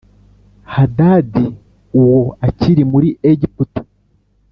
Hadadi 0.73 1.43
uwo 2.01 2.21
akiri 2.47 2.83
muri 2.91 3.09
Egiputa 3.31 3.81